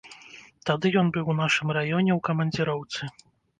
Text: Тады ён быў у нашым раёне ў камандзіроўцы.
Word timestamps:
Тады 0.69 0.91
ён 1.01 1.11
быў 1.19 1.29
у 1.35 1.37
нашым 1.41 1.75
раёне 1.79 2.11
ў 2.17 2.19
камандзіроўцы. 2.31 3.01